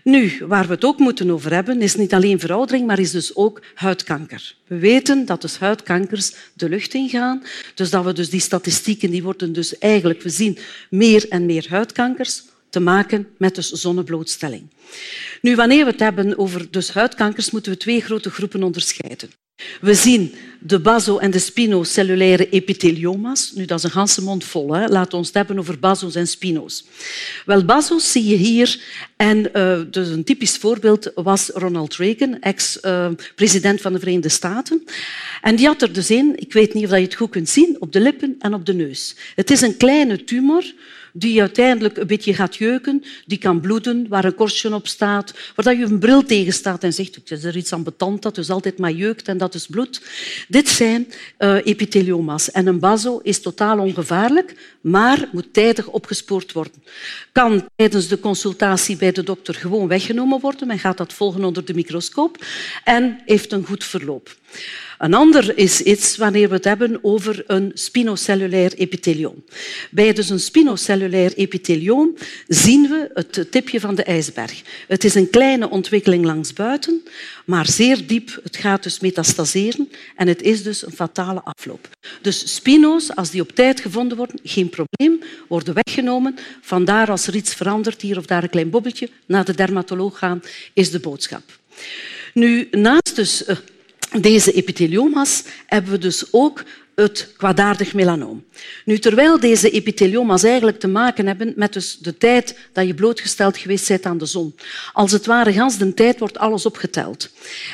Nu, 0.04 0.38
waar 0.46 0.66
we 0.66 0.72
het 0.72 0.84
ook 0.84 0.98
moeten 0.98 1.30
over 1.30 1.52
hebben, 1.52 1.82
is 1.82 1.94
niet 1.94 2.14
alleen 2.14 2.40
veroudering, 2.40 2.86
maar 2.86 2.98
is 2.98 3.10
dus 3.10 3.36
ook 3.36 3.62
huidkanker. 3.74 4.54
We 4.66 4.78
weten 4.78 5.26
dat 5.26 5.40
dus 5.40 5.58
huidkankers 5.58 6.34
de 6.54 6.68
lucht 6.68 6.94
ingaan. 6.94 7.42
Dus 7.74 7.90
dat 7.90 8.04
we 8.04 8.12
dus 8.12 8.30
die 8.30 8.40
statistieken 8.40 9.10
die 9.10 9.22
worden 9.22 9.52
dus 9.52 9.78
eigenlijk, 9.78 10.22
we 10.22 10.28
zien 10.28 10.58
meer 10.90 11.28
en 11.28 11.46
meer 11.46 11.66
huidkankers 11.68 12.42
te 12.70 12.80
maken 12.80 13.28
met 13.38 13.54
dus 13.54 13.70
zonneblootstelling. 13.70 14.68
Nu, 15.40 15.56
wanneer 15.56 15.84
we 15.84 15.90
het 15.90 16.00
hebben 16.00 16.38
over 16.38 16.70
dus 16.70 16.90
huidkankers, 16.90 17.50
moeten 17.50 17.72
we 17.72 17.78
twee 17.78 18.00
grote 18.00 18.30
groepen 18.30 18.62
onderscheiden. 18.62 19.30
We 19.80 19.94
zien 19.94 20.34
de 20.60 20.80
baso- 20.80 21.18
en 21.18 21.30
de 21.30 21.38
spinocellulaire 21.38 22.48
epithelioma's. 22.48 23.52
Nu, 23.54 23.64
dat 23.64 23.78
is 23.78 23.84
een 23.84 23.90
ganse 23.90 24.22
mond 24.22 24.44
vol. 24.44 24.74
Hè. 24.74 24.86
Laten 24.86 25.18
we 25.18 25.24
het 25.24 25.34
hebben 25.34 25.58
over 25.58 25.78
baso's 25.78 26.14
en 26.14 26.26
spino's. 26.26 26.84
Wel, 27.46 27.64
baso's 27.64 28.12
zie 28.12 28.24
je 28.24 28.36
hier. 28.36 28.80
En 29.16 29.50
uh, 29.56 29.80
dus 29.90 30.08
een 30.08 30.24
typisch 30.24 30.56
voorbeeld 30.56 31.10
was 31.14 31.48
Ronald 31.48 31.96
Reagan, 31.96 32.40
ex-president 32.40 33.80
van 33.80 33.92
de 33.92 33.98
Verenigde 33.98 34.28
Staten. 34.28 34.84
En 35.42 35.56
die 35.56 35.66
had 35.66 35.82
er 35.82 35.92
dus 35.92 36.10
in, 36.10 36.32
ik 36.36 36.52
weet 36.52 36.74
niet 36.74 36.84
of 36.84 36.90
je 36.90 36.96
het 36.96 37.14
goed 37.14 37.30
kunt 37.30 37.48
zien, 37.48 37.76
op 37.78 37.92
de 37.92 38.00
lippen 38.00 38.36
en 38.38 38.54
op 38.54 38.66
de 38.66 38.74
neus. 38.74 39.16
Het 39.34 39.50
is 39.50 39.60
een 39.60 39.76
kleine 39.76 40.24
tumor 40.24 40.74
die 41.16 41.40
uiteindelijk 41.40 41.96
een 41.96 42.06
beetje 42.06 42.34
gaat 42.34 42.56
jeuken, 42.56 43.04
die 43.26 43.38
kan 43.38 43.60
bloeden, 43.60 44.06
waar 44.08 44.24
een 44.24 44.34
korstje 44.34 44.74
op 44.74 44.86
staat, 44.86 45.34
waar 45.54 45.76
je 45.76 45.84
een 45.84 45.98
bril 45.98 46.22
tegen 46.22 46.52
staat 46.52 46.82
en 46.82 46.92
zegt, 46.92 47.30
is 47.30 47.44
er 47.44 47.56
iets 47.56 47.72
aan 47.72 47.82
betand 47.82 48.22
dat 48.22 48.34
dus 48.34 48.50
altijd 48.50 48.78
maar 48.78 48.92
jeukt 48.92 49.28
en 49.28 49.38
dat 49.38 49.54
is 49.54 49.66
bloed. 49.66 50.02
Dit 50.48 50.68
zijn 50.68 51.06
uh, 51.38 51.66
epithelioma's. 51.66 52.50
En 52.50 52.66
een 52.66 52.78
baso 52.78 53.20
is 53.22 53.40
totaal 53.40 53.78
ongevaarlijk, 53.78 54.76
maar 54.80 55.28
moet 55.32 55.52
tijdig 55.52 55.86
opgespoord 55.86 56.52
worden. 56.52 56.82
Kan 57.32 57.68
tijdens 57.76 58.08
de 58.08 58.20
consultatie 58.20 58.96
bij 58.96 59.12
de 59.12 59.22
dokter 59.22 59.54
gewoon 59.54 59.88
weggenomen 59.88 60.40
worden. 60.40 60.66
Men 60.66 60.78
gaat 60.78 60.96
dat 60.96 61.12
volgen 61.12 61.44
onder 61.44 61.64
de 61.64 61.74
microscoop 61.74 62.44
en 62.84 63.20
heeft 63.24 63.52
een 63.52 63.66
goed 63.66 63.84
verloop. 63.84 64.36
Een 64.98 65.14
ander 65.14 65.58
is 65.58 65.80
iets 65.80 66.16
wanneer 66.16 66.48
we 66.48 66.54
het 66.54 66.64
hebben 66.64 66.98
over 67.02 67.44
een 67.46 67.70
spinocellulair 67.74 68.74
epithelioom. 68.74 69.44
Bij 69.90 70.12
dus 70.12 70.30
een 70.30 70.40
spinocellulair 70.40 71.34
epithelioom 71.34 72.14
zien 72.48 72.88
we 72.88 73.10
het 73.14 73.46
tipje 73.50 73.80
van 73.80 73.94
de 73.94 74.02
ijsberg. 74.02 74.62
Het 74.88 75.04
is 75.04 75.14
een 75.14 75.30
kleine 75.30 75.70
ontwikkeling 75.70 76.24
langs 76.24 76.52
buiten, 76.52 77.02
maar 77.44 77.66
zeer 77.66 78.06
diep. 78.06 78.40
Het 78.42 78.56
gaat 78.56 78.82
dus 78.82 79.00
metastaseren 79.00 79.90
en 80.16 80.28
het 80.28 80.42
is 80.42 80.62
dus 80.62 80.86
een 80.86 80.92
fatale 80.92 81.42
afloop. 81.42 81.88
Dus 82.20 82.54
spino's, 82.54 83.14
als 83.14 83.30
die 83.30 83.40
op 83.40 83.52
tijd 83.52 83.80
gevonden 83.80 84.16
worden, 84.16 84.38
geen 84.42 84.68
probleem, 84.68 85.20
worden 85.48 85.74
weggenomen. 85.74 86.36
Vandaar 86.60 87.10
als 87.10 87.26
er 87.26 87.36
iets 87.36 87.54
verandert, 87.54 88.00
hier 88.00 88.18
of 88.18 88.26
daar 88.26 88.42
een 88.42 88.50
klein 88.50 88.70
bobbeltje, 88.70 89.08
naar 89.26 89.44
de 89.44 89.54
dermatoloog 89.54 90.18
gaan, 90.18 90.42
is 90.72 90.90
de 90.90 91.00
boodschap. 91.00 91.42
Nu, 92.34 92.68
naast 92.70 93.16
dus 93.16 93.44
eh, 93.44 93.56
deze 94.20 94.52
epithelioma's 94.52 95.42
hebben 95.66 95.90
we 95.90 95.98
dus 95.98 96.24
ook 96.30 96.64
het 96.94 97.32
kwaadaardig 97.36 97.94
melanoom. 97.94 98.44
Nu, 98.84 98.98
terwijl 98.98 99.40
deze 99.40 99.70
epithelioma's 99.70 100.42
eigenlijk 100.42 100.80
te 100.80 100.88
maken 100.88 101.26
hebben 101.26 101.52
met 101.56 101.72
dus 101.72 101.98
de 101.98 102.16
tijd 102.16 102.58
dat 102.72 102.86
je 102.86 102.94
blootgesteld 102.94 103.56
geweest 103.56 103.88
bent 103.88 104.06
aan 104.06 104.18
de 104.18 104.26
zon. 104.26 104.54
Als 104.92 105.12
het 105.12 105.26
ware, 105.26 105.52
gans 105.52 105.78
de 105.78 105.94
tijd 105.94 106.18
wordt 106.18 106.38
alles 106.38 106.66
opgeteld. 106.66 107.30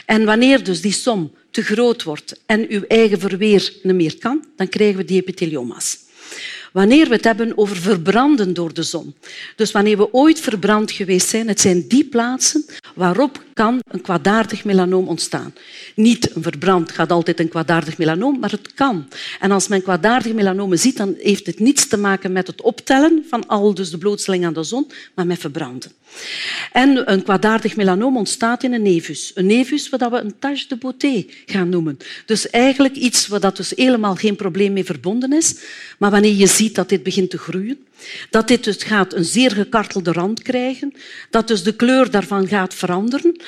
En 0.07 0.25
wanneer 0.25 0.65
dus 0.65 0.81
die 0.81 0.93
som 0.93 1.33
te 1.51 1.63
groot 1.63 2.03
wordt 2.03 2.41
en 2.47 2.67
uw 2.69 2.83
eigen 2.89 3.21
verweer 3.21 3.73
niet 3.83 3.95
meer 3.95 4.19
kan, 4.19 4.45
dan 4.57 4.69
krijgen 4.69 4.97
we 4.97 5.05
die 5.05 5.21
epithelioma's. 5.21 5.99
Wanneer 6.73 7.09
we 7.09 7.15
het 7.15 7.25
hebben 7.25 7.59
over 7.59 7.77
verbranden 7.77 8.55
door 8.55 8.75
de 8.75 8.83
zon. 8.83 9.15
Dus 9.57 9.73
wanneer 9.73 9.97
we 9.97 10.13
ooit 10.13 10.41
verbrand 10.41 10.91
geweest 10.91 11.29
zijn, 11.29 11.49
het 11.49 11.61
zijn 11.61 11.89
die 11.89 12.05
plaatsen 12.05 12.65
waarop 12.95 13.45
kan 13.61 13.81
een 13.88 14.00
kwaadaardig 14.00 14.64
melanoom 14.64 15.09
ontstaan. 15.09 15.55
Niet 15.95 16.35
een 16.35 16.43
verbrand 16.43 16.93
gaat 16.93 17.12
altijd 17.12 17.40
een 17.40 17.49
kwaadaardig 17.49 17.99
melanoom, 17.99 18.38
maar 18.38 18.50
het 18.50 18.75
kan. 18.75 19.09
En 19.40 19.50
als 19.50 19.69
men 19.69 19.83
kwaadaardige 19.83 20.35
melanomen 20.35 20.79
ziet, 20.79 20.97
dan 20.97 21.14
heeft 21.19 21.47
het 21.47 21.59
niets 21.59 21.87
te 21.88 21.97
maken 21.97 22.33
met 22.33 22.47
het 22.47 22.62
optellen 22.62 23.25
van 23.29 23.47
al 23.47 23.75
dus 23.75 23.90
de 23.90 23.99
blootstelling 23.99 24.47
aan 24.47 24.52
de 24.52 24.62
zon, 24.62 24.90
maar 25.14 25.26
met 25.26 25.38
verbranden. 25.38 25.93
En 26.73 27.12
een 27.12 27.23
kwaadaardig 27.23 27.76
melanoom 27.76 28.17
ontstaat 28.17 28.62
in 28.62 28.73
een 28.73 28.83
nevus. 28.83 29.31
Een 29.35 29.47
nevus 29.47 29.88
wat 29.88 30.11
we 30.11 30.17
een 30.17 30.38
tache 30.38 30.69
de 30.69 30.76
beauté 30.76 31.26
gaan 31.47 31.69
noemen. 31.69 31.99
Dus 32.26 32.50
eigenlijk 32.50 32.97
iets 32.97 33.26
waar 33.26 33.55
dus 33.55 33.73
helemaal 33.76 34.14
geen 34.14 34.37
probleem 34.37 34.73
mee 34.73 34.85
verbonden 34.85 35.33
is. 35.33 35.55
Maar 35.99 36.11
wanneer 36.11 36.35
je 36.35 36.47
ziet 36.47 36.75
dat 36.75 36.88
dit 36.88 37.02
begint 37.02 37.31
te 37.31 37.38
groeien, 37.38 37.79
dat 38.30 38.49
dit 38.49 38.64
dus 38.64 38.83
gaat 38.83 39.14
een 39.14 39.25
zeer 39.25 39.50
gekartelde 39.50 40.12
rand 40.12 40.42
krijgen, 40.42 40.95
dat 41.30 41.49
dus 41.49 41.62
de 41.62 41.75
kleur 41.75 42.11
daarvan 42.11 42.49
gaat 42.49 42.75
veranderen 42.75 43.40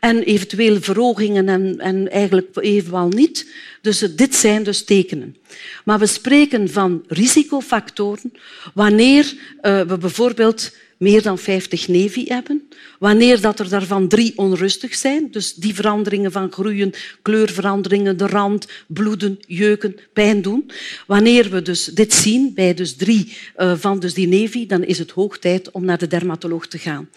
en 0.00 0.22
eventueel 0.22 0.80
verhogingen 0.80 1.48
en, 1.48 1.78
en 1.78 2.10
eigenlijk 2.10 2.48
evenwel 2.60 3.08
niet. 3.08 3.50
Dus 3.80 3.98
dit 3.98 4.34
zijn 4.34 4.62
dus 4.62 4.84
tekenen. 4.84 5.36
Maar 5.84 5.98
we 5.98 6.06
spreken 6.06 6.70
van 6.70 7.04
risicofactoren 7.08 8.32
wanneer 8.74 9.34
uh, 9.62 9.80
we 9.80 9.98
bijvoorbeeld 9.98 10.72
meer 11.02 11.22
dan 11.22 11.38
50 11.38 11.88
nevi 11.88 12.24
hebben. 12.28 12.68
Wanneer 12.98 13.40
dat 13.40 13.58
er 13.58 13.68
daarvan 13.68 14.08
drie 14.08 14.32
onrustig 14.36 14.94
zijn, 14.94 15.30
dus 15.30 15.54
die 15.54 15.74
veranderingen 15.74 16.32
van 16.32 16.52
groeien, 16.52 16.92
kleurveranderingen, 17.22 18.16
de 18.16 18.26
rand, 18.26 18.66
bloeden, 18.86 19.38
jeuken, 19.46 19.96
pijn 20.12 20.42
doen. 20.42 20.70
Wanneer 21.06 21.50
we 21.50 21.62
dus 21.62 21.84
dit 21.84 22.12
zien 22.14 22.54
bij 22.54 22.74
dus 22.74 22.96
drie 22.96 23.36
uh, 23.56 23.72
van 23.76 24.00
dus 24.00 24.14
die 24.14 24.28
nevi, 24.28 24.66
dan 24.66 24.84
is 24.84 24.98
het 24.98 25.10
hoog 25.10 25.38
tijd 25.38 25.70
om 25.70 25.84
naar 25.84 25.98
de 25.98 26.06
dermatoloog 26.06 26.66
te 26.66 26.78
gaan. 26.78 27.08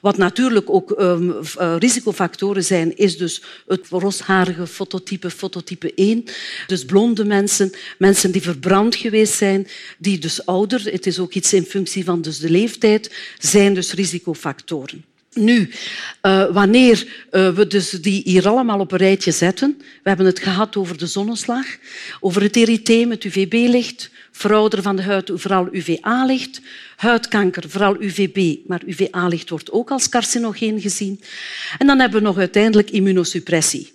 Wat 0.00 0.16
natuurlijk 0.16 0.70
ook 0.70 1.00
um, 1.00 1.30
uh, 1.30 1.74
risicofactoren 1.78 2.64
zijn, 2.64 2.96
is 2.96 3.16
dus 3.16 3.42
het 3.66 3.88
rosharige 3.88 4.66
fototype, 4.66 5.30
fototype 5.30 5.94
1. 5.94 6.24
Dus 6.66 6.84
blonde 6.84 7.24
mensen, 7.24 7.72
mensen 7.98 8.30
die 8.30 8.42
verbrand 8.42 8.94
geweest 8.94 9.34
zijn, 9.34 9.66
die 9.98 10.18
dus 10.18 10.46
ouder, 10.46 10.92
het 10.92 11.06
is 11.06 11.18
ook 11.18 11.34
iets 11.34 11.52
in 11.52 11.64
functie 11.64 12.04
van 12.04 12.22
dus 12.22 12.38
de 12.38 12.50
leeftijd, 12.50 13.10
zijn 13.38 13.74
dus 13.74 13.92
risicofactoren. 13.92 15.04
Nu, 15.34 15.70
uh, 16.22 16.46
wanneer 16.52 17.26
uh, 17.30 17.48
we 17.48 17.66
dus 17.66 17.90
die 17.90 18.22
hier 18.24 18.48
allemaal 18.48 18.80
op 18.80 18.92
een 18.92 18.98
rijtje 18.98 19.30
zetten, 19.30 19.74
we 19.78 20.08
hebben 20.08 20.26
het 20.26 20.38
gehad 20.38 20.76
over 20.76 20.98
de 20.98 21.06
zonneslag, 21.06 21.66
over 22.20 22.42
het 22.42 22.56
erytheem, 22.56 23.10
het 23.10 23.24
UVB-licht, 23.24 24.10
verouderen 24.32 24.84
van 24.84 24.96
de 24.96 25.02
huid, 25.02 25.30
vooral 25.34 25.68
UVA-licht, 25.72 26.60
huidkanker, 26.96 27.64
vooral 27.68 28.02
UVB, 28.02 28.56
maar 28.66 28.82
UVA-licht 28.86 29.50
wordt 29.50 29.70
ook 29.70 29.90
als 29.90 30.08
carcinogeen 30.08 30.80
gezien. 30.80 31.20
En 31.78 31.86
dan 31.86 31.98
hebben 32.00 32.20
we 32.20 32.26
nog 32.26 32.38
uiteindelijk 32.38 32.90
immunosuppressie. 32.90 33.92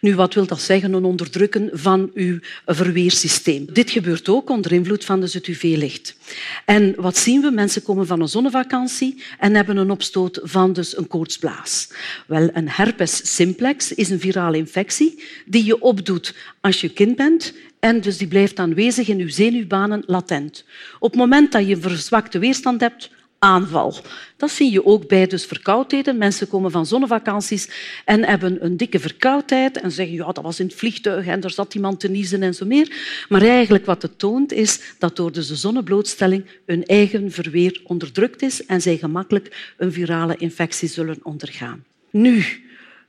Nu, 0.00 0.14
wat 0.14 0.34
wil 0.34 0.46
dat 0.46 0.60
zeggen? 0.60 0.92
Een 0.92 1.04
onderdrukken 1.04 1.70
van 1.72 2.10
uw 2.14 2.38
verweersysteem. 2.66 3.66
Dit 3.72 3.90
gebeurt 3.90 4.28
ook 4.28 4.50
onder 4.50 4.72
invloed 4.72 5.04
van 5.04 5.20
dus 5.20 5.34
het 5.34 5.46
UV-licht. 5.46 6.16
En 6.64 6.94
wat 6.96 7.16
zien 7.16 7.40
we? 7.40 7.50
Mensen 7.50 7.82
komen 7.82 8.06
van 8.06 8.20
een 8.20 8.28
zonnevakantie 8.28 9.22
en 9.38 9.54
hebben 9.54 9.76
een 9.76 9.90
opstoot 9.90 10.40
van 10.42 10.72
dus 10.72 10.96
een 10.96 11.06
koortsblaas. 11.06 11.88
Wel, 12.26 12.50
een 12.52 12.68
herpes 12.68 13.34
simplex 13.34 13.92
is 13.94 14.10
een 14.10 14.20
virale 14.20 14.56
infectie 14.56 15.24
die 15.46 15.64
je 15.64 15.80
opdoet 15.80 16.34
als 16.60 16.80
je 16.80 16.88
kind 16.88 17.16
bent 17.16 17.54
en 17.78 18.00
dus 18.00 18.18
die 18.18 18.28
blijft 18.28 18.58
aanwezig 18.58 19.08
in 19.08 19.18
uw 19.18 19.28
zenuwbanen 19.28 20.02
latent. 20.06 20.64
Op 20.98 21.10
het 21.10 21.20
moment 21.20 21.52
dat 21.52 21.66
je 21.66 21.74
een 21.74 21.82
verzwakte 21.82 22.38
weerstand 22.38 22.80
hebt, 22.80 23.10
aanval. 23.42 23.94
Dat 24.36 24.50
zie 24.50 24.72
je 24.72 24.86
ook 24.86 25.08
bij 25.08 25.26
dus 25.26 25.44
verkoudheden. 25.44 26.18
Mensen 26.18 26.48
komen 26.48 26.70
van 26.70 26.86
zonnevakanties 26.86 27.68
en 28.04 28.24
hebben 28.24 28.64
een 28.64 28.76
dikke 28.76 28.98
verkoudheid 28.98 29.80
en 29.80 29.92
zeggen 29.92 30.14
ja, 30.14 30.32
dat 30.32 30.44
was 30.44 30.60
in 30.60 30.66
het 30.66 30.74
vliegtuig 30.74 31.26
en 31.26 31.42
er 31.42 31.50
zat 31.50 31.74
iemand 31.74 32.00
te 32.00 32.08
niezen 32.08 32.42
en 32.42 32.54
zo 32.54 32.66
meer. 32.66 33.24
Maar 33.28 33.42
eigenlijk 33.42 33.86
wat 33.86 34.02
het 34.02 34.18
toont 34.18 34.52
is 34.52 34.80
dat 34.98 35.16
door 35.16 35.32
dus 35.32 35.48
de 35.48 35.56
zonneblootstelling 35.56 36.44
hun 36.66 36.84
eigen 36.84 37.30
verweer 37.30 37.80
onderdrukt 37.84 38.42
is 38.42 38.66
en 38.66 38.82
zij 38.82 38.96
gemakkelijk 38.96 39.74
een 39.76 39.92
virale 39.92 40.36
infectie 40.36 40.88
zullen 40.88 41.18
ondergaan. 41.22 41.84
Nu, 42.10 42.44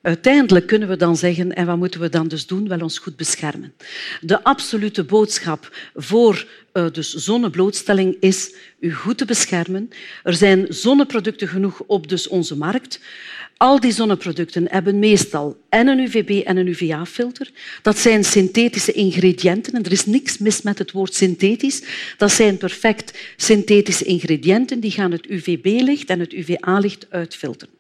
Uiteindelijk 0.04 0.68
kunnen 0.68 0.88
we 0.88 0.96
dan 0.96 1.18
zeggen, 1.18 1.56
en 1.56 1.66
wat 1.66 1.78
moeten 1.78 2.00
we 2.00 2.10
dan 2.10 2.28
dus 2.28 2.48
doen? 2.48 2.68
Wel 2.68 2.80
ons 2.80 2.98
goed 2.98 3.16
beschermen. 3.16 3.74
De 4.22 4.44
absolute 4.44 5.04
boodschap 5.04 5.76
voor 5.96 6.48
uh, 6.74 6.86
dus 6.92 7.14
zonneblootstelling 7.14 8.18
is 8.20 8.56
u 8.80 8.94
goed 8.94 9.18
te 9.18 9.26
beschermen. 9.26 9.90
Er 10.24 10.34
zijn 10.34 10.66
zonneproducten 10.70 11.48
genoeg 11.48 11.84
op 11.88 12.10
dus 12.10 12.28
onze 12.28 12.58
markt. 12.58 13.00
Al 13.58 13.80
die 13.80 13.92
zonneproducten 13.92 14.66
hebben 14.70 15.00
meestal 15.00 15.58
en 15.70 15.88
een 15.88 16.00
UVB 16.00 16.46
en 16.46 16.58
een 16.58 16.68
UVA-filter. 16.68 17.50
Dat 17.82 17.98
zijn 17.98 18.24
synthetische 18.24 18.92
ingrediënten 18.92 19.74
en 19.74 19.84
er 19.84 19.92
is 19.92 20.06
niks 20.06 20.38
mis 20.38 20.62
met 20.62 20.78
het 20.78 20.92
woord 20.92 21.14
synthetisch. 21.16 21.84
Dat 22.18 22.32
zijn 22.32 22.58
perfect 22.58 23.18
synthetische 23.38 24.04
ingrediënten 24.04 24.80
die 24.80 24.92
gaan 24.92 25.12
het 25.12 25.30
UVB-licht 25.30 26.10
en 26.10 26.20
het 26.20 26.34
UVA-licht 26.34 27.06
uitfilteren. 27.10 27.74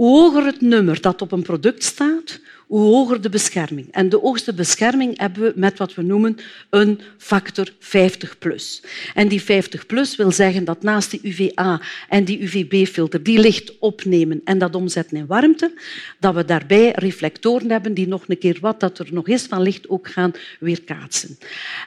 Hoe 0.00 0.20
hoger 0.20 0.44
het 0.44 0.60
nummer 0.60 1.00
dat 1.00 1.22
op 1.22 1.32
een 1.32 1.42
product 1.42 1.84
staat, 1.84 2.40
hoe 2.66 2.80
hoger 2.80 3.20
de 3.20 3.28
bescherming. 3.28 3.88
En 3.90 4.08
de 4.08 4.16
hoogste 4.16 4.54
bescherming 4.54 5.18
hebben 5.18 5.42
we 5.42 5.52
met 5.56 5.78
wat 5.78 5.94
we 5.94 6.02
noemen 6.02 6.36
een 6.70 7.00
factor 7.18 7.72
50 7.78 8.38
plus. 8.38 8.82
En 9.14 9.28
die 9.28 9.42
50 9.42 9.86
plus 9.86 10.16
wil 10.16 10.32
zeggen 10.32 10.64
dat 10.64 10.82
naast 10.82 11.10
die 11.10 11.20
UVA 11.22 11.80
en 12.08 12.24
die 12.24 12.42
UVB-filter 12.42 13.22
die 13.22 13.38
licht 13.38 13.78
opnemen 13.78 14.40
en 14.44 14.58
dat 14.58 14.74
omzetten 14.74 15.16
in 15.16 15.26
warmte, 15.26 15.72
dat 16.20 16.34
we 16.34 16.44
daarbij 16.44 16.92
reflectoren 16.94 17.70
hebben 17.70 17.94
die 17.94 18.08
nog 18.08 18.24
een 18.26 18.38
keer 18.38 18.58
wat 18.60 18.80
dat 18.80 18.98
er 18.98 19.08
nog 19.10 19.28
is 19.28 19.42
van 19.42 19.62
licht 19.62 19.88
ook 19.88 20.08
gaan 20.08 20.32
weerkaatsen. 20.60 21.38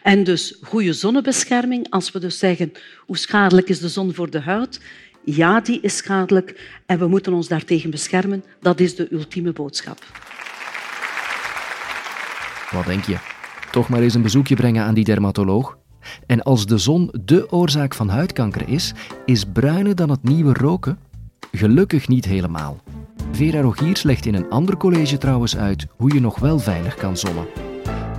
En 0.04 0.24
dus 0.24 0.58
goede 0.62 0.94
zonnebescherming, 0.94 1.88
als 1.90 2.12
we 2.12 2.20
dus 2.20 2.40
zeggen 2.40 2.72
hoe 3.06 3.18
schadelijk 3.18 3.70
is 3.70 3.80
de 3.80 3.90
zon 3.90 4.14
voor 4.14 4.30
de 4.30 4.40
huid, 4.40 4.80
ja, 5.24 5.62
die 5.62 5.80
is 5.82 5.98
schadelijk 5.98 6.80
en 6.86 7.00
we 7.00 7.08
moeten 7.08 7.34
ons 7.34 7.48
daartegen 7.48 7.90
beschermen. 7.90 8.44
Dat 8.60 8.80
is 8.80 8.96
de 8.96 9.08
ultieme 9.12 9.52
boodschap. 9.52 9.98
Wat 12.72 12.86
denk 12.86 13.04
je? 13.04 13.18
Toch 13.72 13.90
maar 13.90 14.02
eens 14.02 14.14
een 14.14 14.22
bezoekje 14.22 14.56
brengen 14.56 14.84
aan 14.84 14.94
die 14.94 15.04
dermatoloog? 15.04 15.78
En 16.26 16.42
als 16.42 16.66
de 16.66 16.78
zon 16.78 17.14
de 17.26 17.52
oorzaak 17.52 17.94
van 17.94 18.10
huidkanker 18.10 18.70
is, 18.70 18.94
is 19.26 19.46
bruiner 19.54 19.96
dan 19.96 20.10
het 20.10 20.24
nieuwe 20.24 20.54
roken? 20.54 20.98
Gelukkig 21.52 22.08
niet 22.08 22.26
helemaal. 22.26 22.82
Vera 23.32 23.62
Rogiers 23.62 24.04
legt 24.04 24.26
in 24.26 24.36
een 24.36 24.50
ander 24.50 24.78
college 24.78 25.18
trouwens 25.18 25.58
uit 25.58 25.88
hoe 25.98 26.14
je 26.14 26.20
nog 26.20 26.40
wel 26.40 26.60
veilig 26.60 26.96
kan 26.96 27.18
zonnen. 27.18 27.48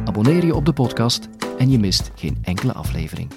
Abonneer 0.04 0.44
je 0.44 0.54
op 0.54 0.64
de 0.64 0.73
podcast 0.73 1.28
en 1.58 1.70
je 1.70 1.78
mist 1.78 2.11
geen 2.14 2.38
enkele 2.42 2.73
aflevering. 2.73 3.28